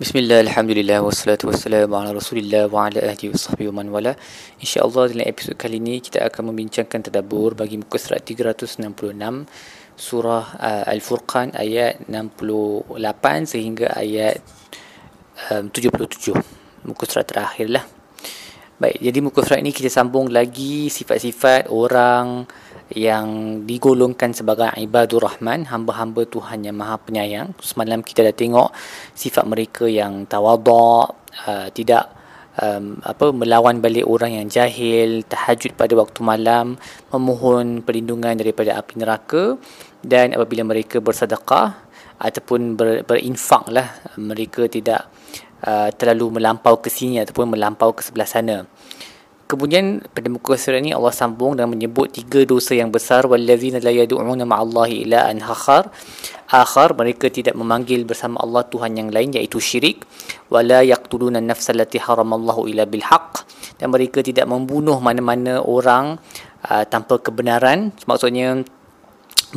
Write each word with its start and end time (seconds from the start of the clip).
Bismillah, 0.00 0.40
Alhamdulillah, 0.48 1.04
wassalatu 1.04 1.52
wassalamu 1.52 1.92
ala 1.92 2.16
rasulillah 2.16 2.72
wa 2.72 2.88
ala 2.88 3.04
ahli 3.04 3.28
wa 3.28 3.36
sahbihi 3.36 3.68
wa 3.68 3.84
man 3.84 3.92
wala. 3.92 4.16
InsyaAllah 4.56 5.12
dalam 5.12 5.28
episod 5.28 5.60
kali 5.60 5.76
ini 5.76 6.00
kita 6.00 6.24
akan 6.24 6.48
membincangkan 6.48 7.04
tadabur 7.04 7.52
bagi 7.52 7.76
muka 7.76 8.00
surat 8.00 8.24
366 8.24 8.80
Surah 10.00 10.56
uh, 10.56 10.88
Al-Furqan 10.88 11.52
ayat 11.52 12.00
68 12.08 12.96
sehingga 13.44 13.92
ayat 13.92 14.40
um, 15.52 15.68
77 15.68 16.32
Muka 16.88 17.04
surat 17.04 17.28
terakhir 17.28 17.68
lah 17.68 17.84
Baik, 18.80 19.04
jadi 19.04 19.18
muka 19.20 19.44
surat 19.44 19.60
ini 19.60 19.76
kita 19.76 19.92
sambung 19.92 20.32
lagi 20.32 20.88
sifat-sifat 20.88 21.68
orang 21.68 22.48
yang 22.94 23.62
digolongkan 23.66 24.34
sebagai 24.34 24.74
ibadur 24.78 25.22
rahman 25.22 25.66
hamba-hamba 25.66 26.26
Tuhan 26.26 26.66
yang 26.66 26.74
maha 26.74 26.98
penyayang. 26.98 27.54
Semalam 27.62 28.02
kita 28.02 28.26
dah 28.26 28.34
tengok 28.34 28.74
sifat 29.14 29.46
mereka 29.46 29.86
yang 29.86 30.26
tawaduk 30.26 31.14
uh, 31.46 31.68
tidak 31.70 32.20
um, 32.58 32.98
apa 33.02 33.30
melawan 33.30 33.78
balik 33.78 34.06
orang 34.06 34.42
yang 34.42 34.46
jahil 34.50 35.22
tahajud 35.24 35.76
pada 35.78 35.94
waktu 35.94 36.20
malam 36.24 36.74
memohon 37.14 37.84
perlindungan 37.84 38.34
daripada 38.34 38.76
api 38.80 38.98
neraka 38.98 39.54
dan 40.02 40.34
apabila 40.34 40.66
mereka 40.66 40.98
bersedekah 40.98 41.76
ataupun 42.20 42.76
ber, 42.76 43.06
berinfak 43.06 43.68
lah 43.72 43.88
mereka 44.20 44.68
tidak 44.68 45.08
uh, 45.64 45.88
terlalu 45.94 46.40
melampau 46.40 46.80
ke 46.80 46.92
sini 46.92 47.20
ataupun 47.22 47.56
melampau 47.56 47.96
ke 47.96 48.04
sebelah 48.04 48.28
sana 48.28 48.56
Kemudian 49.50 49.98
pada 50.14 50.30
muka 50.30 50.54
surat 50.54 50.78
ini 50.78 50.94
Allah 50.94 51.10
sambung 51.10 51.58
dan 51.58 51.66
menyebut 51.66 52.14
tiga 52.14 52.46
dosa 52.46 52.78
yang 52.78 52.94
besar 52.94 53.26
wallazina 53.26 53.82
la 53.82 53.90
yad'una 53.90 54.46
ma'allahi 54.46 55.10
ila 55.10 55.26
an 55.26 55.42
hakhar. 55.42 55.90
Akhar 56.46 56.94
mereka 56.94 57.26
tidak 57.26 57.58
memanggil 57.58 58.06
bersama 58.06 58.38
Allah 58.38 58.62
Tuhan 58.70 58.94
yang 58.94 59.10
lain 59.10 59.34
iaitu 59.34 59.58
syirik. 59.58 60.06
Wala 60.54 60.86
yaqtuluna 60.86 61.42
an-nafsa 61.42 61.74
allati 61.74 61.98
haramallahu 61.98 62.70
ila 62.70 62.86
bil 62.86 63.02
haqq 63.02 63.42
dan 63.82 63.90
mereka 63.90 64.22
tidak 64.22 64.46
membunuh 64.46 65.02
mana-mana 65.02 65.58
orang 65.58 66.22
uh, 66.70 66.86
tanpa 66.86 67.18
kebenaran. 67.18 67.90
Maksudnya 68.06 68.62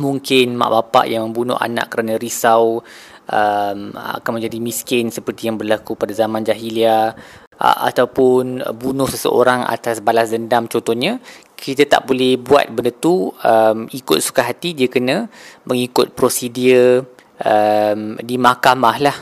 mungkin 0.02 0.58
mak 0.58 0.70
bapak 0.74 1.06
yang 1.06 1.30
membunuh 1.30 1.54
anak 1.54 1.94
kerana 1.94 2.18
risau 2.18 2.82
um, 3.30 3.78
akan 3.94 4.32
menjadi 4.42 4.58
miskin 4.58 5.14
seperti 5.14 5.46
yang 5.46 5.54
berlaku 5.54 5.94
pada 5.94 6.10
zaman 6.10 6.42
jahiliah 6.42 7.14
ataupun 7.58 8.66
bunuh 8.74 9.06
seseorang 9.06 9.62
atas 9.64 10.02
balas 10.02 10.34
dendam 10.34 10.66
contohnya 10.66 11.22
kita 11.54 11.86
tak 11.86 12.04
boleh 12.04 12.36
buat 12.36 12.68
benda 12.68 12.92
tu 12.92 13.30
um, 13.30 13.78
ikut 13.88 14.18
suka 14.20 14.44
hati 14.44 14.76
dia 14.76 14.90
kena 14.90 15.30
mengikut 15.64 16.12
prosedur 16.12 17.08
um, 17.40 18.18
di 18.20 18.36
mahkamah 18.36 18.96
lah. 19.00 19.16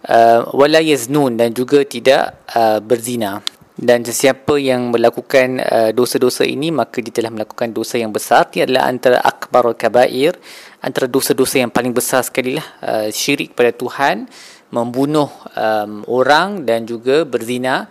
Uh, 0.00 0.48
wala 0.56 0.80
yaznun 0.80 1.36
dan 1.36 1.52
juga 1.52 1.84
tidak 1.84 2.42
uh, 2.52 2.80
berzina. 2.84 3.40
Dan 3.80 4.04
sesiapa 4.04 4.60
yang 4.60 4.92
melakukan 4.92 5.56
uh, 5.56 5.90
dosa-dosa 5.96 6.44
ini 6.44 6.68
maka 6.68 7.00
dia 7.00 7.16
telah 7.16 7.32
melakukan 7.32 7.72
dosa 7.72 7.96
yang 7.96 8.12
besar. 8.12 8.52
Dia 8.52 8.68
adalah 8.68 8.84
antara 8.92 9.18
akbar 9.24 9.72
kabair 9.72 10.36
antara 10.80 11.08
dosa-dosa 11.08 11.60
yang 11.60 11.72
paling 11.72 11.92
besar 11.92 12.24
sekali 12.24 12.56
lah 12.56 12.66
uh, 12.84 13.08
syirik 13.12 13.52
pada 13.52 13.72
Tuhan 13.72 14.28
membunuh 14.70 15.30
um, 15.54 16.06
orang 16.06 16.66
dan 16.66 16.86
juga 16.86 17.26
berzina. 17.26 17.90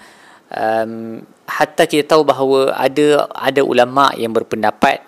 Um, 0.50 1.22
hatta 1.46 1.86
kita 1.86 2.10
tahu 2.16 2.26
bahawa 2.26 2.74
ada 2.74 3.30
ada 3.38 3.62
ulama 3.62 4.10
yang 4.18 4.34
berpendapat 4.34 5.04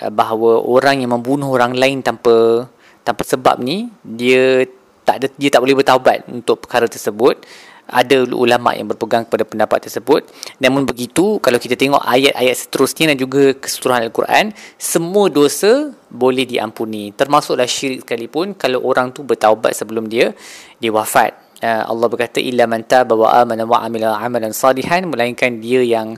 uh, 0.00 0.08
bahawa 0.08 0.64
orang 0.64 1.04
yang 1.04 1.12
membunuh 1.12 1.52
orang 1.52 1.76
lain 1.76 2.00
tanpa 2.00 2.64
tanpa 3.04 3.22
sebab 3.26 3.60
ni 3.60 3.92
dia 4.00 4.64
tak 5.04 5.20
ada 5.20 5.26
dia 5.36 5.50
tak 5.52 5.60
boleh 5.60 5.76
bertaubat 5.76 6.24
untuk 6.32 6.64
perkara 6.64 6.88
tersebut 6.88 7.44
ada 7.90 8.22
ulama 8.30 8.72
yang 8.72 8.86
berpegang 8.86 9.26
pada 9.26 9.42
pendapat 9.42 9.90
tersebut. 9.90 10.24
Namun 10.62 10.86
begitu 10.86 11.42
kalau 11.42 11.58
kita 11.58 11.74
tengok 11.74 12.00
ayat-ayat 12.00 12.56
seterusnya 12.56 13.12
dan 13.12 13.18
juga 13.18 13.52
keseluruhan 13.58 14.06
al-Quran 14.06 14.54
semua 14.78 15.26
dosa 15.28 15.90
boleh 16.08 16.46
diampuni. 16.46 17.10
Termasuklah 17.10 17.66
syirik 17.66 18.06
sekalipun 18.06 18.54
kalau 18.54 18.80
orang 18.86 19.10
tu 19.10 19.26
bertaubat 19.26 19.74
sebelum 19.74 20.06
dia 20.06 20.32
dia 20.78 20.94
wafat. 20.94 21.34
Uh, 21.60 21.84
Allah 21.92 22.08
berkata 22.08 22.40
illa 22.40 22.64
man 22.64 22.88
taba 22.88 23.12
wa 23.12 23.28
amana 23.36 23.68
wa 23.68 23.84
amila 23.84 24.16
amalan 24.16 24.48
salihan 24.48 25.04
melainkan 25.04 25.60
dia 25.60 25.84
yang 25.84 26.16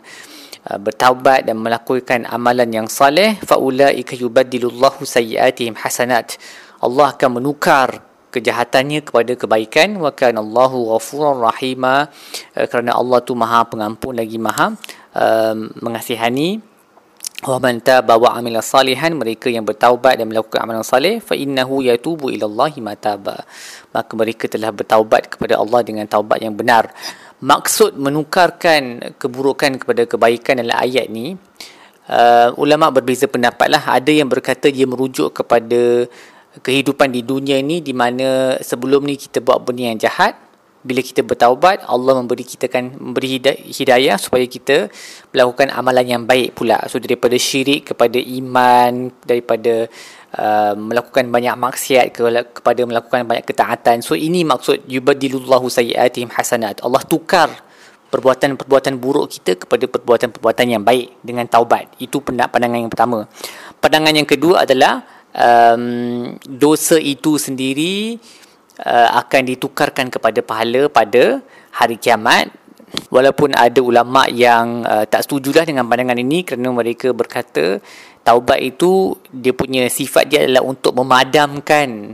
uh, 0.71 0.79
bertaubat 0.79 1.51
dan 1.51 1.59
melakukan 1.59 2.29
amalan 2.31 2.71
yang 2.71 2.87
saleh. 2.87 3.41
Faulaika 3.43 4.15
yubaddilullahu 4.15 5.03
sayyiatihim 5.03 5.75
hasanat. 5.75 6.39
Allah 6.79 7.15
akan 7.15 7.43
menukar 7.43 8.12
kejahatannya 8.33 9.05
kepada 9.05 9.37
kebaikan. 9.37 10.01
Wa 10.01 10.17
kana 10.17 10.41
Allahu 10.41 10.97
ghafurur 10.97 11.45
rahima. 11.45 12.09
Uh, 12.57 12.65
kerana 12.65 12.97
Allah 12.97 13.21
tu 13.21 13.37
Maha 13.37 13.69
Pengampun 13.69 14.17
lagi 14.17 14.41
Maha 14.41 14.73
uh, 15.13 15.55
mengasihani. 15.85 16.73
Wa 17.43 17.59
man 17.59 17.83
taba 17.83 18.15
wa 18.23 18.39
amila 18.39 18.63
salihan 18.63 19.11
mereka 19.19 19.51
yang 19.51 19.67
bertaubat 19.67 20.15
dan 20.15 20.31
melakukan 20.31 20.63
amalan 20.63 20.87
saleh 20.87 21.19
fa 21.19 21.35
innahu 21.35 21.83
yatubu 21.83 22.31
ila 22.31 22.47
Allah 22.47 22.71
mataba 22.79 23.43
maka 23.91 24.13
mereka 24.15 24.47
telah 24.47 24.71
bertaubat 24.71 25.27
kepada 25.27 25.59
Allah 25.59 25.83
dengan 25.83 26.07
taubat 26.07 26.39
yang 26.39 26.55
benar. 26.55 26.95
Maksud 27.43 27.99
menukarkan 27.99 29.19
keburukan 29.19 29.75
kepada 29.83 30.07
kebaikan 30.07 30.63
dalam 30.63 30.79
ayat 30.79 31.11
ni 31.11 31.35
uh, 32.07 32.55
ulama 32.55 32.95
berbeza 32.95 33.27
pendapat 33.27 33.75
lah. 33.75 33.83
Ada 33.91 34.23
yang 34.23 34.31
berkata 34.31 34.71
dia 34.71 34.87
merujuk 34.87 35.43
kepada 35.43 36.07
kehidupan 36.61 37.09
di 37.09 37.25
dunia 37.25 37.57
ini 37.57 37.81
di 37.81 37.97
mana 37.97 38.61
sebelum 38.61 39.09
ni 39.09 39.17
kita 39.17 39.41
buat 39.41 39.65
benda 39.65 39.89
yang 39.89 39.97
jahat 39.97 40.37
bila 40.83 40.99
kita 40.99 41.23
bertaubat 41.23 41.87
Allah 41.87 42.19
memberi 42.19 42.43
kita 42.43 42.67
kan 42.67 42.91
memberi 42.99 43.39
hidayah 43.71 44.19
supaya 44.19 44.43
kita 44.51 44.91
melakukan 45.31 45.71
amalan 45.71 46.07
yang 46.19 46.23
baik 46.27 46.59
pula. 46.59 46.83
So 46.91 46.99
daripada 46.99 47.39
syirik 47.39 47.95
kepada 47.95 48.19
iman 48.19 49.15
daripada 49.23 49.87
uh, 50.35 50.75
melakukan 50.75 51.31
banyak 51.31 51.55
maksiat 51.55 52.07
ke, 52.11 52.21
kepada 52.59 52.83
melakukan 52.83 53.23
banyak 53.25 53.47
ketaatan. 53.47 54.03
So 54.03 54.19
ini 54.19 54.43
maksud 54.43 54.91
yubadilullahu 54.91 55.71
sayyiatihim 55.71 56.35
hasanat. 56.35 56.83
Allah 56.83 57.01
tukar 57.07 57.49
perbuatan-perbuatan 58.13 59.01
buruk 59.01 59.33
kita 59.39 59.65
kepada 59.65 59.89
perbuatan-perbuatan 59.89 60.67
yang 60.69 60.83
baik 60.85 61.23
dengan 61.25 61.47
taubat. 61.49 61.95
Itu 61.97 62.21
pandangan 62.21 62.77
yang 62.77 62.93
pertama. 62.93 63.25
Pandangan 63.81 64.13
yang 64.13 64.29
kedua 64.29 64.69
adalah 64.69 65.12
um, 65.37 65.85
dosa 66.45 66.97
itu 67.01 67.41
sendiri 67.41 68.21
uh, 68.81 69.09
akan 69.21 69.43
ditukarkan 69.53 70.13
kepada 70.13 70.41
pahala 70.45 70.89
pada 70.93 71.41
hari 71.73 71.97
kiamat. 71.97 72.53
Walaupun 73.09 73.57
ada 73.57 73.81
ulama 73.81 74.29
yang 74.29 74.85
uh, 74.85 75.09
tak 75.09 75.25
setujulah 75.25 75.65
dengan 75.65 75.89
pandangan 75.89 76.21
ini 76.21 76.45
kerana 76.45 76.69
mereka 76.77 77.17
berkata 77.17 77.81
taubat 78.21 78.61
itu 78.61 79.17
dia 79.33 79.57
punya 79.57 79.89
sifat 79.89 80.29
dia 80.29 80.45
adalah 80.45 80.61
untuk 80.61 80.93
memadamkan 81.01 82.13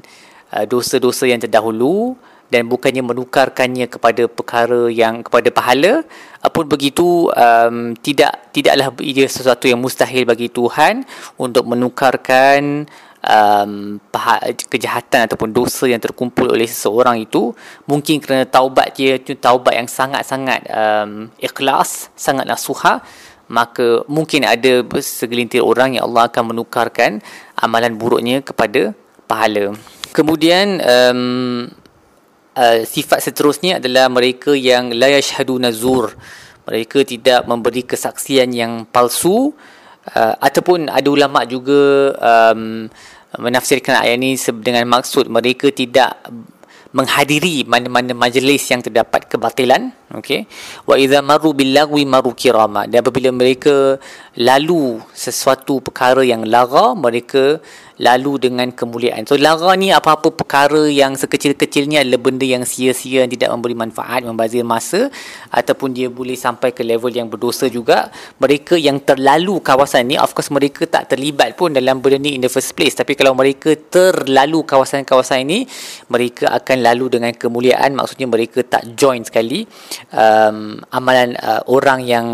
uh, 0.55 0.65
dosa-dosa 0.71 1.27
yang 1.27 1.43
terdahulu 1.43 2.15
dan 2.49 2.65
bukannya 2.65 3.05
menukarkannya 3.05 3.87
kepada 3.91 4.25
perkara 4.31 4.89
yang 4.89 5.21
kepada 5.21 5.51
pahala. 5.53 6.07
Apun 6.41 6.65
begitu 6.71 7.29
um, 7.35 7.93
tidak 8.01 8.55
tidaklah 8.55 8.95
ia 9.05 9.27
sesuatu 9.29 9.69
yang 9.69 9.83
mustahil 9.83 10.25
bagi 10.25 10.49
Tuhan 10.49 11.05
untuk 11.37 11.69
menukarkan 11.69 12.89
um, 13.25 13.99
kejahatan 14.71 15.27
ataupun 15.31 15.51
dosa 15.51 15.91
yang 15.91 15.99
terkumpul 15.99 16.51
oleh 16.51 16.67
seseorang 16.67 17.23
itu 17.23 17.55
mungkin 17.89 18.23
kerana 18.23 18.47
taubat 18.47 18.95
dia 18.95 19.19
itu 19.19 19.35
taubat 19.35 19.75
yang 19.75 19.89
sangat-sangat 19.91 20.67
um, 20.71 21.33
ikhlas 21.43 22.13
sangatlah 22.15 22.59
suha 22.59 23.03
maka 23.49 24.05
mungkin 24.07 24.45
ada 24.45 24.85
segelintir 25.01 25.65
orang 25.65 25.97
yang 25.97 26.05
Allah 26.13 26.29
akan 26.29 26.53
menukarkan 26.53 27.25
amalan 27.57 27.97
buruknya 27.97 28.45
kepada 28.45 28.93
pahala. 29.25 29.73
Kemudian 30.13 30.85
um, 30.85 31.65
uh, 32.53 32.79
sifat 32.85 33.25
seterusnya 33.25 33.81
adalah 33.81 34.13
mereka 34.13 34.53
yang 34.53 34.93
la 34.93 35.09
yashhaduna 35.09 35.73
zur. 35.73 36.13
Mereka 36.69 37.09
tidak 37.09 37.49
memberi 37.49 37.81
kesaksian 37.81 38.53
yang 38.53 38.85
palsu 38.85 39.57
uh, 40.15 40.35
ataupun 40.41 40.89
ada 40.89 41.09
ulama 41.09 41.45
juga 41.45 42.15
um, 42.17 42.87
menafsirkan 43.37 44.01
ayat 44.01 44.17
ini 44.17 44.41
dengan 44.65 44.89
maksud 44.89 45.29
mereka 45.29 45.69
tidak 45.69 46.17
menghadiri 46.89 47.69
mana-mana 47.69 48.17
majlis 48.17 48.65
yang 48.73 48.81
terdapat 48.81 49.29
kebatilan 49.29 49.93
okey? 50.17 50.49
Wa 50.89 50.97
idza 50.97 51.21
maru 51.21 51.53
bil 51.53 51.77
lagwi 51.77 52.09
maru 52.09 52.33
kirama. 52.33 52.89
Dan 52.89 53.05
apabila 53.05 53.29
mereka 53.29 54.01
lalu 54.41 54.97
sesuatu 55.13 55.85
perkara 55.85 56.25
yang 56.25 56.49
lara 56.49 56.97
mereka 56.97 57.61
lalu 57.99 58.51
dengan 58.51 58.71
kemuliaan. 58.71 59.27
So 59.27 59.35
lara 59.39 59.75
ni 59.75 59.91
apa-apa 59.91 60.31
perkara 60.35 60.87
yang 60.87 61.19
sekecil-kecilnya 61.19 62.07
adalah 62.07 62.21
benda 62.23 62.47
yang 62.47 62.63
sia-sia 62.63 63.27
yang 63.27 63.31
tidak 63.31 63.51
memberi 63.55 63.75
manfaat, 63.75 64.23
membazir 64.23 64.63
masa 64.63 65.11
ataupun 65.51 65.95
dia 65.95 66.07
boleh 66.11 66.39
sampai 66.39 66.71
ke 66.75 66.87
level 66.87 67.11
yang 67.11 67.27
berdosa 67.27 67.67
juga. 67.67 68.11
Mereka 68.39 68.79
yang 68.79 69.03
terlalu 69.03 69.59
kawasan 69.63 70.09
ni 70.09 70.17
of 70.17 70.33
course 70.33 70.51
mereka 70.55 70.87
tak 70.87 71.11
terlibat 71.15 71.59
pun 71.59 71.75
dalam 71.75 71.99
benda 71.99 72.19
ni 72.19 72.39
in 72.39 72.43
the 72.43 72.51
first 72.51 72.75
place 72.75 72.95
tapi 72.95 73.15
kalau 73.19 73.35
mereka 73.35 73.75
terlalu 73.77 74.63
kawasan-kawasan 74.65 75.45
ini 75.47 75.65
mereka 76.11 76.51
akan 76.55 76.83
lalu 76.83 77.19
dengan 77.19 77.33
kemuliaan 77.35 77.95
maksudnya 77.95 78.27
mereka 78.31 78.63
tak 78.65 78.95
join 78.99 79.23
sekali 79.27 79.67
um, 80.13 80.79
amalan 80.93 81.35
uh, 81.39 81.63
orang 81.69 82.05
yang 82.05 82.27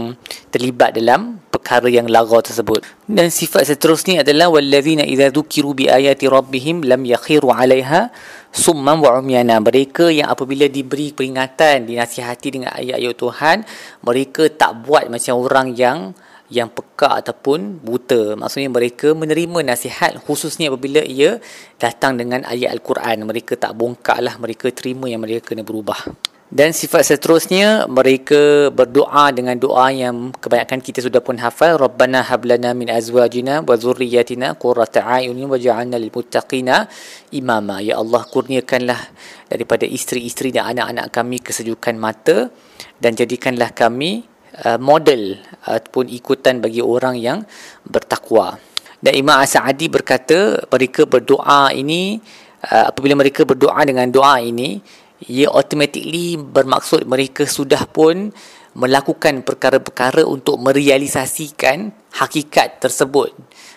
terlibat 0.51 0.95
dalam 0.95 1.44
perkara 1.65 1.89
yang 1.89 2.05
lara 2.13 2.45
tersebut. 2.45 2.85
Dan 3.09 3.33
sifat 3.33 3.65
seterusnya 3.65 4.21
adalah 4.21 4.53
wallazina 4.53 5.01
idza 5.01 5.33
dzukiru 5.33 5.73
bi 5.73 5.89
ayati 5.89 6.29
rabbihim 6.29 6.85
lam 6.85 7.09
yakhiru 7.09 7.49
'alaiha 7.49 8.13
summan 8.53 9.01
wa 9.01 9.17
umyana. 9.17 9.57
Mereka 9.65 10.13
yang 10.13 10.29
apabila 10.29 10.69
diberi 10.69 11.17
peringatan, 11.17 11.89
dinasihati 11.89 12.49
dengan 12.53 12.77
ayat-ayat 12.77 13.17
Tuhan, 13.17 13.57
mereka 14.05 14.53
tak 14.53 14.85
buat 14.85 15.09
macam 15.09 15.41
orang 15.41 15.73
yang 15.73 16.13
yang 16.53 16.69
peka 16.69 17.25
ataupun 17.25 17.81
buta. 17.81 18.37
Maksudnya 18.37 18.69
mereka 18.69 19.17
menerima 19.17 19.65
nasihat 19.65 20.21
khususnya 20.29 20.69
apabila 20.69 21.01
ia 21.01 21.41
datang 21.81 22.21
dengan 22.21 22.45
ayat 22.45 22.77
Al-Quran. 22.77 23.25
Mereka 23.25 23.57
tak 23.57 23.73
bongkak 23.73 24.21
lah, 24.21 24.37
mereka 24.37 24.69
terima 24.69 25.09
yang 25.09 25.25
mereka 25.25 25.57
kena 25.57 25.65
berubah. 25.65 26.13
Dan 26.52 26.76
sifat 26.76 27.08
seterusnya 27.08 27.88
mereka 27.88 28.69
berdoa 28.69 29.32
dengan 29.32 29.56
doa 29.56 29.88
yang 29.88 30.29
kebanyakan 30.29 30.85
kita 30.85 31.00
sudah 31.00 31.25
pun 31.25 31.41
hafal 31.41 31.81
Rabbana 31.81 32.20
hablana 32.20 32.76
min 32.76 32.93
azwajina 32.93 33.64
wa 33.64 33.75
zurriyatina 33.81 34.52
qurrata 34.61 35.08
a'yunin 35.08 35.49
waj'alna 35.49 35.96
lil 35.96 36.12
muttaqina 36.12 36.85
imama 37.32 37.81
ya 37.81 37.96
Allah 37.96 38.29
kurniakanlah 38.29 39.00
daripada 39.49 39.88
isteri-isteri 39.88 40.52
dan 40.52 40.76
anak-anak 40.76 41.06
kami 41.17 41.41
kesejukan 41.41 41.96
mata 41.96 42.52
dan 43.00 43.17
jadikanlah 43.17 43.73
kami 43.73 44.29
uh, 44.69 44.76
model 44.76 45.41
ataupun 45.64 46.12
ikutan 46.12 46.61
bagi 46.61 46.85
orang 46.85 47.17
yang 47.17 47.41
bertakwa. 47.88 48.61
Dan 49.00 49.17
Imam 49.17 49.41
As-Sa'adi 49.41 49.88
berkata 49.88 50.61
mereka 50.69 51.08
berdoa 51.08 51.73
ini 51.73 52.20
uh, 52.69 52.93
apabila 52.93 53.17
mereka 53.17 53.49
berdoa 53.49 53.81
dengan 53.88 54.12
doa 54.12 54.38
ini 54.44 55.02
ia 55.23 55.49
automatically 55.49 56.35
bermaksud 56.37 57.07
mereka 57.07 57.47
sudah 57.47 57.87
pun 57.87 58.35
melakukan 58.75 59.47
perkara-perkara 59.47 60.27
untuk 60.27 60.59
merealisasikan 60.59 61.95
hakikat 62.19 62.83
tersebut 62.83 63.31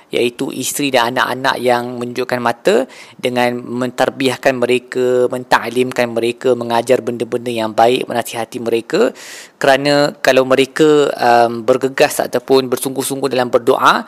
iaitu 0.08 0.56
isteri 0.56 0.88
dan 0.88 1.20
anak-anak 1.20 1.56
yang 1.60 2.00
menunjukkan 2.00 2.40
mata 2.40 2.88
dengan 3.20 3.60
mentarbiahkan 3.60 4.56
mereka, 4.56 5.28
mentaklimkan 5.28 6.08
mereka, 6.08 6.56
mengajar 6.56 7.04
benda-benda 7.04 7.52
yang 7.52 7.76
baik, 7.76 8.08
menasihati 8.08 8.64
mereka. 8.64 9.12
Kerana 9.60 10.16
kalau 10.24 10.48
mereka 10.48 11.12
um, 11.12 11.68
bergegas 11.68 12.24
ataupun 12.24 12.72
bersungguh-sungguh 12.72 13.28
dalam 13.28 13.52
berdoa 13.52 14.08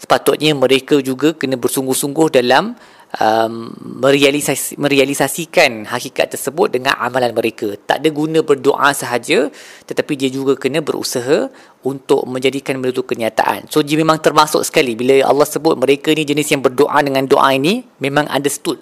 sepatutnya 0.00 0.56
mereka 0.56 0.96
juga 1.04 1.36
kena 1.36 1.60
bersungguh-sungguh 1.60 2.32
dalam 2.32 2.72
um, 3.20 3.68
merealisasi, 4.00 4.80
merealisasikan 4.80 5.84
hakikat 5.84 6.32
tersebut 6.32 6.72
dengan 6.72 6.96
amalan 6.96 7.36
mereka. 7.36 7.76
Tak 7.84 8.00
ada 8.00 8.08
guna 8.08 8.40
berdoa 8.40 8.96
sahaja 8.96 9.52
tetapi 9.84 10.16
dia 10.16 10.32
juga 10.32 10.56
kena 10.56 10.80
berusaha 10.80 11.52
untuk 11.84 12.24
menjadikan 12.24 12.80
benda 12.80 12.96
itu 12.96 13.04
kenyataan. 13.04 13.68
So 13.68 13.84
dia 13.84 14.00
memang 14.00 14.24
termasuk 14.24 14.64
sekali 14.64 14.96
bila 14.96 15.20
Allah 15.26 15.44
sebut 15.44 15.76
mereka 15.76 16.16
ni 16.16 16.24
jenis 16.24 16.48
yang 16.48 16.64
berdoa 16.64 16.96
dengan 17.04 17.28
doa 17.28 17.52
ini 17.52 17.84
memang 18.00 18.24
understood. 18.32 18.80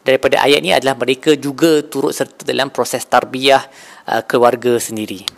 Daripada 0.00 0.40
ayat 0.40 0.64
ni 0.64 0.72
adalah 0.72 0.96
mereka 0.96 1.36
juga 1.36 1.84
turut 1.84 2.16
serta 2.16 2.48
dalam 2.48 2.72
proses 2.72 3.04
tarbiyah 3.04 3.60
uh, 4.08 4.22
keluarga 4.24 4.80
sendiri. 4.80 5.28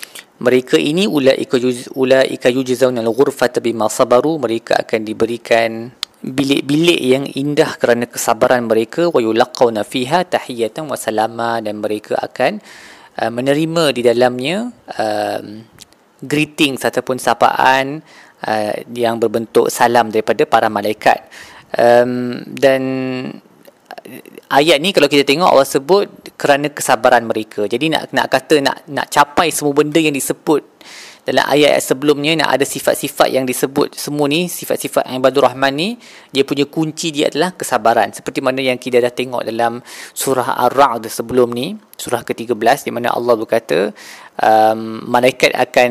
Mereka 0.43 0.75
ini 0.75 1.07
ulaika 1.07 1.55
ulaika 1.95 2.51
yujzauna 2.51 2.99
al-ghurfata 2.99 3.63
bima 3.63 3.87
sabaru. 3.87 4.43
Mereka 4.43 4.75
akan 4.83 5.01
diberikan 5.07 5.95
bilik-bilik 6.19 6.99
yang 6.99 7.25
indah 7.31 7.79
kerana 7.79 8.11
kesabaran 8.11 8.67
mereka. 8.67 9.07
Wa 9.07 9.23
yulaqawna 9.23 9.87
fiha 9.87 10.27
tahiyatan 10.27 10.91
wa 10.91 10.99
salama. 10.99 11.63
Dan 11.63 11.79
mereka 11.79 12.19
akan 12.19 12.59
uh, 13.23 13.31
menerima 13.31 13.85
di 13.95 14.03
dalamnya 14.03 14.67
uh, 14.99 15.43
greetings 16.23 16.83
ataupun 16.83 17.23
sapaan 17.23 18.03
uh, 18.43 18.75
yang 18.91 19.23
berbentuk 19.23 19.71
salam 19.71 20.11
daripada 20.11 20.43
para 20.43 20.67
malaikat. 20.67 21.23
Um, 21.79 22.43
dan 22.51 22.83
uh, 24.11 24.59
ayat 24.59 24.83
ni 24.83 24.91
kalau 24.91 25.07
kita 25.07 25.23
tengok 25.23 25.55
Allah 25.55 25.71
sebut 25.71 26.07
kerana 26.37 26.69
kesabaran 26.73 27.25
mereka. 27.25 27.65
Jadi 27.69 27.93
nak 27.93 28.11
nak 28.11 28.27
kata 28.33 28.59
nak 28.61 28.77
nak 28.91 29.07
capai 29.09 29.53
semua 29.55 29.73
benda 29.77 29.99
yang 30.03 30.15
disebut 30.15 30.63
dalam 31.23 31.47
ayat 31.47 31.79
sebelumnya 31.79 32.35
nak 32.43 32.59
ada 32.59 32.67
sifat-sifat 32.67 33.31
yang 33.31 33.47
disebut 33.47 33.95
semua 33.95 34.27
ni 34.27 34.51
sifat-sifat 34.51 35.07
ibadur 35.15 35.47
rahman 35.47 35.71
ni 35.71 35.89
dia 36.35 36.43
punya 36.43 36.67
kunci 36.67 37.15
dia 37.15 37.31
adalah 37.31 37.55
kesabaran. 37.55 38.11
Seperti 38.11 38.43
mana 38.43 38.59
yang 38.59 38.75
kita 38.75 38.99
dah 38.99 39.15
tengok 39.15 39.47
dalam 39.47 39.79
surah 40.11 40.59
ar-ra'd 40.67 41.07
sebelum 41.07 41.55
ni 41.55 41.79
surah 41.95 42.27
ke-13 42.27 42.91
di 42.91 42.91
mana 42.91 43.15
Allah 43.15 43.39
berkata 43.39 43.95
um, 44.43 45.07
malaikat 45.07 45.55
akan 45.55 45.91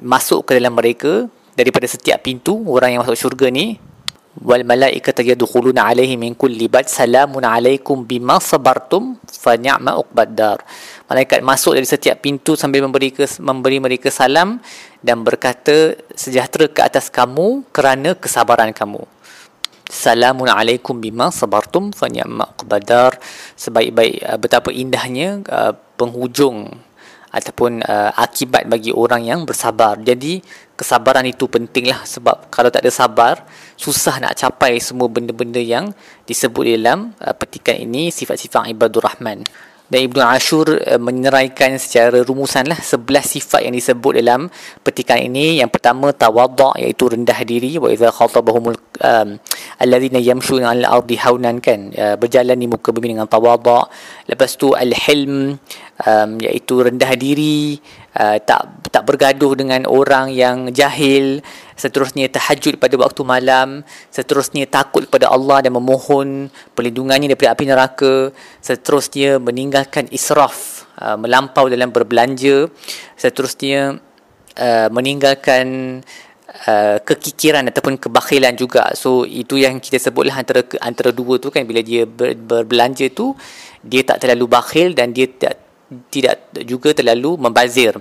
masuk 0.00 0.48
ke 0.48 0.56
dalam 0.56 0.72
mereka 0.72 1.28
daripada 1.52 1.84
setiap 1.84 2.24
pintu 2.24 2.64
orang 2.64 2.96
yang 2.96 3.00
masuk 3.04 3.20
syurga 3.20 3.52
ni 3.52 3.89
wal 4.38 4.62
malaikatu 4.62 5.26
yadkhuluna 5.26 5.90
alaihi 5.90 6.14
min 6.14 6.38
kulli 6.38 6.70
bab 6.70 6.86
salamun 6.86 7.42
alaikum 7.42 8.06
bima 8.06 8.38
sabartum 8.38 9.18
fa 9.26 9.58
ni'ma 9.58 9.98
uqbaddar 9.98 10.62
malaikat 11.10 11.42
masuk 11.42 11.74
dari 11.74 11.88
setiap 11.88 12.22
pintu 12.22 12.54
sambil 12.54 12.86
memberi 12.86 13.10
ke, 13.10 13.26
memberi 13.42 13.82
mereka 13.82 14.06
salam 14.06 14.62
dan 15.02 15.26
berkata 15.26 15.98
sejahtera 16.14 16.70
ke 16.70 16.80
atas 16.86 17.10
kamu 17.10 17.66
kerana 17.74 18.14
kesabaran 18.14 18.70
kamu. 18.70 19.02
Salamun 19.90 20.46
alaikum 20.46 21.02
bima 21.02 21.34
sabartum 21.34 21.90
fa 21.90 22.06
ni'ma 22.06 22.54
uqbaddar 22.54 23.18
sebaik-baik 23.58 24.22
uh, 24.22 24.38
betapa 24.38 24.70
indahnya 24.70 25.42
uh, 25.50 25.74
penghujung 25.98 26.70
ataupun 27.34 27.82
uh, 27.82 28.10
akibat 28.14 28.70
bagi 28.70 28.94
orang 28.94 29.26
yang 29.26 29.42
bersabar. 29.42 29.98
Jadi 29.98 30.42
kesabaran 30.78 31.26
itu 31.26 31.50
pentinglah 31.50 32.06
sebab 32.06 32.50
kalau 32.54 32.70
tak 32.70 32.86
ada 32.86 32.92
sabar 32.94 33.42
susah 33.80 34.20
nak 34.20 34.36
capai 34.36 34.76
semua 34.76 35.08
benda-benda 35.08 35.56
yang 35.56 35.88
disebut 36.28 36.76
dalam 36.76 37.16
uh, 37.16 37.32
petikan 37.32 37.80
ini 37.80 38.12
sifat-sifat 38.12 38.68
ibadur 38.68 39.08
rahman. 39.08 39.40
Dan 39.90 40.06
Ibnu 40.06 40.22
Ashur 40.22 40.70
uh, 40.70 41.00
menyeraikan 41.02 41.74
secara 41.80 42.22
rumusan 42.22 42.70
lah 42.70 42.78
sebelas 42.78 43.26
sifat 43.26 43.66
yang 43.66 43.74
disebut 43.74 44.22
dalam 44.22 44.46
petikan 44.86 45.18
ini. 45.18 45.58
Yang 45.58 45.80
pertama 45.80 46.14
tawadda 46.14 46.78
iaitu 46.78 47.10
rendah 47.10 47.40
diri. 47.42 47.74
Wa 47.74 47.90
idza 47.90 48.12
khatabahumul 48.14 48.78
um, 49.02 49.28
alladhina 49.82 50.22
yamshuna 50.22 50.70
'alal 50.70 51.02
ardi 51.02 51.18
haunan 51.18 51.58
kan? 51.58 51.90
Uh, 51.90 52.14
berjalan 52.14 52.54
di 52.54 52.70
muka 52.70 52.94
bumi 52.94 53.18
dengan 53.18 53.26
tawadda 53.26 53.90
lepas 54.30 54.54
tu 54.54 54.76
al-hilm 54.78 55.58
um, 56.06 56.30
iaitu 56.38 56.86
rendah 56.86 57.10
diri. 57.18 57.80
Uh, 58.14 58.38
tak 58.42 58.90
tak 58.94 59.06
bergaduh 59.06 59.58
dengan 59.58 59.86
orang 59.90 60.30
yang 60.34 60.70
jahil 60.70 61.42
seterusnya 61.80 62.28
tahajud 62.28 62.76
pada 62.76 62.94
waktu 63.00 63.24
malam. 63.24 63.68
Seterusnya 64.12 64.68
takut 64.68 65.08
kepada 65.08 65.32
Allah 65.32 65.64
dan 65.64 65.72
memohon 65.72 66.52
perlindungannya 66.76 67.32
daripada 67.32 67.56
api 67.56 67.64
neraka. 67.64 68.14
Seterusnya 68.60 69.40
meninggalkan 69.40 70.12
israf 70.12 70.84
uh, 71.00 71.16
melampau 71.16 71.72
dalam 71.72 71.88
berbelanja. 71.88 72.68
Seterusnya 73.16 73.96
uh, 74.60 74.88
meninggalkan 74.92 75.66
Uh, 76.66 76.98
kekikiran 77.06 77.62
ataupun 77.70 77.94
kebakhilan 77.94 78.58
juga. 78.58 78.90
So 78.98 79.22
itu 79.22 79.54
yang 79.54 79.78
kita 79.78 80.02
sebutlah 80.02 80.34
antara 80.34 80.66
antara 80.82 81.14
dua 81.14 81.38
tu 81.38 81.46
kan. 81.46 81.62
Bila 81.62 81.78
dia 81.78 82.10
ber, 82.10 82.34
berbelanja 82.34 83.06
tu 83.14 83.38
dia 83.86 84.02
tak 84.02 84.18
terlalu 84.26 84.50
bakhil 84.50 84.90
dan 84.90 85.14
dia 85.14 85.30
tak 85.30 85.69
tidak 86.10 86.50
juga 86.66 86.94
terlalu 86.94 87.34
membazir. 87.38 87.98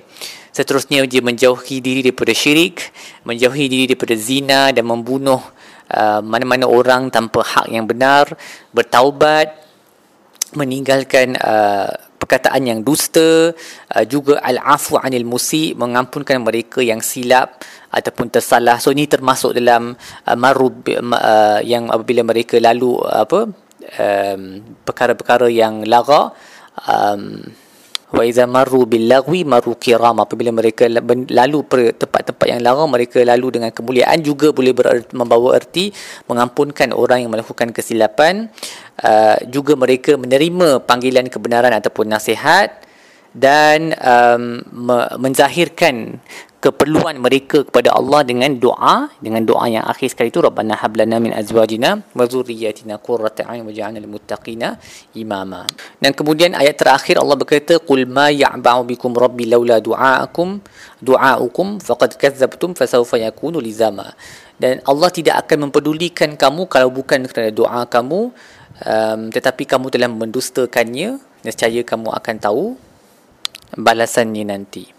Seterusnya 0.54 1.06
dia 1.06 1.22
menjauhi 1.22 1.82
diri 1.82 2.02
daripada 2.06 2.34
syirik, 2.34 2.90
menjauhi 3.26 3.66
diri 3.70 3.84
daripada 3.90 4.16
zina 4.18 4.70
dan 4.74 4.86
membunuh 4.86 5.42
uh, 5.94 6.22
mana-mana 6.22 6.66
orang 6.70 7.10
tanpa 7.10 7.46
hak 7.46 7.68
yang 7.70 7.86
benar, 7.86 8.34
bertaubat, 8.74 9.54
meninggalkan 10.58 11.38
uh, 11.38 11.90
perkataan 12.18 12.66
yang 12.66 12.80
dusta, 12.82 13.54
uh, 13.94 14.06
juga 14.06 14.42
al-afu 14.42 14.98
anil 14.98 15.26
musi, 15.26 15.78
mengampunkan 15.78 16.42
mereka 16.42 16.82
yang 16.82 17.02
silap 17.02 17.62
ataupun 17.90 18.30
tersalah. 18.30 18.82
So 18.82 18.94
ini 18.94 19.06
termasuk 19.06 19.54
dalam 19.58 19.94
uh, 20.26 20.38
marub 20.38 20.86
uh, 20.90 21.62
yang 21.62 21.90
apabila 21.94 22.26
mereka 22.26 22.58
lalu 22.58 22.98
uh, 23.06 23.26
apa 23.26 23.40
um, 23.98 24.42
perkara-perkara 24.86 25.48
yang 25.50 25.86
lara 25.86 26.34
um, 26.86 27.42
wa 28.10 28.24
iza 28.26 28.50
marru 28.50 28.90
bil 28.90 29.06
lagwi 29.06 29.46
marru 29.46 29.78
kirama. 29.78 30.26
Apabila 30.26 30.50
mereka 30.50 30.90
lalu 31.30 31.60
per 31.66 31.94
tempat-tempat 31.94 32.46
yang 32.50 32.62
larang 32.66 32.90
mereka 32.90 33.22
lalu 33.22 33.62
dengan 33.62 33.70
kemuliaan 33.70 34.20
juga 34.26 34.50
boleh 34.50 34.74
bererti, 34.74 35.14
membawa 35.14 35.56
erti 35.58 35.94
mengampunkan 36.26 36.92
orang 36.94 37.26
yang 37.26 37.32
melakukan 37.32 37.70
kesilapan. 37.70 38.50
Uh, 39.00 39.40
juga 39.48 39.80
mereka 39.80 40.20
menerima 40.20 40.84
panggilan 40.84 41.32
kebenaran 41.32 41.72
ataupun 41.72 42.12
nasihat 42.12 42.84
dan 43.32 43.94
um, 44.02 44.60
me- 44.74 45.10
menzahirkan 45.22 46.18
keperluan 46.60 47.16
mereka 47.24 47.64
kepada 47.64 47.96
Allah 47.96 48.28
dengan 48.28 48.52
doa 48.60 49.08
dengan 49.24 49.48
doa 49.48 49.64
yang 49.72 49.88
akhir 49.88 50.12
sekali 50.12 50.28
itu 50.28 50.44
rabbana 50.44 50.76
hablana 50.76 51.16
min 51.24 51.32
azwajina 51.32 52.04
wa 52.12 52.28
dhurriyyatina 52.28 53.00
qurrata 53.00 53.48
a'yun 53.48 53.64
waj'alna 53.64 54.04
lil 54.04 54.12
muttaqina 54.12 54.76
imama. 55.16 55.64
Dan 56.04 56.12
kemudian 56.12 56.52
ayat 56.60 56.76
terakhir 56.76 57.16
Allah 57.24 57.40
berkata 57.40 57.80
qul 57.80 58.04
ma 58.04 58.28
ya'ba'u 58.28 58.84
bikum 58.84 59.16
rabbi 59.16 59.48
laula 59.48 59.80
du'aakum 59.80 60.60
du'aukum 61.00 61.80
faqad 61.80 62.20
kadzdzabtum 62.20 62.76
fasawfa 62.76 63.24
yakunu 63.24 63.64
lizama. 63.64 64.12
Dan 64.60 64.84
Allah 64.84 65.08
tidak 65.16 65.48
akan 65.48 65.72
mempedulikan 65.72 66.36
kamu 66.36 66.68
kalau 66.68 66.92
bukan 66.92 67.24
kerana 67.32 67.56
doa 67.56 67.88
kamu 67.88 68.36
um, 68.84 69.22
tetapi 69.32 69.64
kamu 69.64 69.88
telah 69.88 70.12
mendustakannya 70.12 71.24
nescaya 71.48 71.88
kamu 71.88 72.12
akan 72.12 72.36
tahu 72.36 72.64
balasannya 73.80 74.44
nanti 74.44 74.99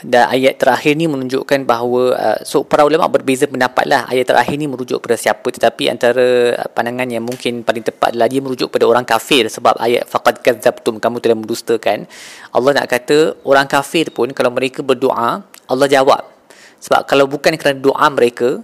dan 0.00 0.32
ayat 0.32 0.56
terakhir 0.56 0.96
ni 0.96 1.04
menunjukkan 1.04 1.68
bahawa 1.68 2.02
uh, 2.16 2.38
so 2.42 2.64
para 2.64 2.88
ulama 2.88 3.12
berbeza 3.12 3.44
pendapat 3.44 3.84
lah. 3.84 4.08
Ayat 4.08 4.32
terakhir 4.32 4.56
ni 4.56 4.64
merujuk 4.64 5.04
kepada 5.04 5.20
siapa 5.20 5.44
tetapi 5.44 5.92
antara 5.92 6.56
uh, 6.56 6.68
pandangan 6.72 7.06
yang 7.12 7.20
mungkin 7.20 7.60
paling 7.60 7.84
tepat 7.84 8.16
adalah 8.16 8.32
dia 8.32 8.40
merujuk 8.40 8.72
kepada 8.72 8.88
orang 8.88 9.04
kafir. 9.04 9.46
Sebab 9.52 9.76
ayat 9.76 10.08
faqad 10.08 10.40
kadzabtum 10.40 10.96
kamu 10.96 11.20
telah 11.20 11.36
mendustakan. 11.36 12.08
Allah 12.56 12.70
nak 12.80 12.86
kata 12.88 13.36
orang 13.44 13.68
kafir 13.68 14.08
pun 14.08 14.32
kalau 14.32 14.48
mereka 14.48 14.80
berdoa 14.80 15.44
Allah 15.44 15.88
jawab. 15.88 16.24
Sebab 16.82 17.06
kalau 17.06 17.30
bukan 17.30 17.54
kerana 17.60 17.78
doa 17.78 18.06
mereka 18.10 18.58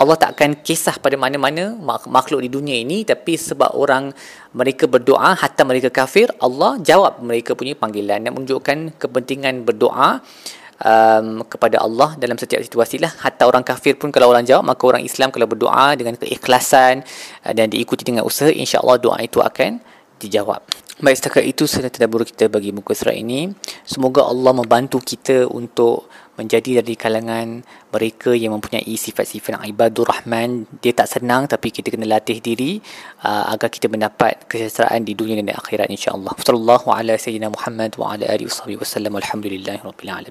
Allah 0.00 0.16
tak 0.16 0.38
akan 0.38 0.64
kisah 0.64 0.96
pada 0.96 1.20
mana-mana 1.20 1.76
makhluk 2.08 2.40
di 2.40 2.48
dunia 2.48 2.80
ini. 2.80 3.04
Tapi 3.04 3.36
sebab 3.36 3.76
orang 3.76 4.16
mereka 4.56 4.88
berdoa 4.88 5.36
hatta 5.36 5.60
mereka 5.68 5.92
kafir 5.92 6.32
Allah 6.40 6.80
jawab 6.80 7.20
mereka 7.20 7.52
punya 7.52 7.76
panggilan. 7.76 8.24
Dan 8.24 8.32
menunjukkan 8.32 8.96
kepentingan 8.96 9.68
berdoa 9.68 10.24
um, 10.84 11.44
kepada 11.44 11.80
Allah 11.80 12.16
dalam 12.16 12.36
setiap 12.40 12.60
situasi 12.64 13.00
lah 13.00 13.12
hatta 13.20 13.46
orang 13.46 13.64
kafir 13.64 13.96
pun 14.00 14.08
kalau 14.12 14.32
orang 14.32 14.44
jawab 14.44 14.64
maka 14.64 14.82
orang 14.84 15.04
Islam 15.04 15.28
kalau 15.32 15.46
berdoa 15.46 15.96
dengan 15.96 16.16
keikhlasan 16.16 17.04
uh, 17.44 17.52
dan 17.52 17.68
diikuti 17.68 18.04
dengan 18.04 18.24
usaha 18.24 18.50
insya-Allah 18.50 18.96
doa 19.00 19.18
itu 19.20 19.40
akan 19.40 19.80
dijawab 20.20 20.60
Baik 21.00 21.16
setakat 21.16 21.48
itu 21.48 21.64
sudah 21.64 21.88
tadabbur 21.88 22.28
kita 22.28 22.52
bagi 22.52 22.76
muka 22.76 22.92
surat 22.92 23.16
ini. 23.16 23.48
Semoga 23.88 24.20
Allah 24.28 24.52
membantu 24.52 25.00
kita 25.00 25.48
untuk 25.48 26.12
menjadi 26.36 26.84
dari 26.84 26.92
kalangan 26.92 27.64
mereka 27.88 28.36
yang 28.36 28.52
mempunyai 28.52 28.84
sifat-sifat 28.84 29.64
ibadur 29.64 30.04
rahman. 30.04 30.68
Dia 30.84 30.92
tak 30.92 31.08
senang 31.08 31.48
tapi 31.48 31.72
kita 31.72 31.88
kena 31.88 32.04
latih 32.04 32.44
diri 32.44 32.84
uh, 33.24 33.48
agar 33.48 33.72
kita 33.72 33.88
mendapat 33.88 34.44
kesejahteraan 34.44 35.00
di 35.08 35.16
dunia 35.16 35.40
dan 35.40 35.56
akhirat 35.56 35.88
insya-Allah. 35.88 36.36
Sallallahu 36.36 36.92
ala 36.92 37.16
sayyidina 37.16 37.48
Muhammad 37.48 37.96
wa 37.96 38.12
ala 38.12 38.28
alihi 38.28 38.52
wasallam. 38.76 39.16
Alhamdulillahirabbil 39.16 40.12
alamin. 40.12 40.28